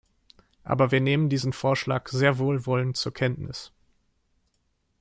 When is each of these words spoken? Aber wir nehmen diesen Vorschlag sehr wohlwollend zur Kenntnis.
Aber 0.63 0.89
wir 0.91 0.99
nehmen 0.99 1.29
diesen 1.29 1.53
Vorschlag 1.53 2.07
sehr 2.07 2.39
wohlwollend 2.39 2.97
zur 2.97 3.13
Kenntnis. 3.13 3.71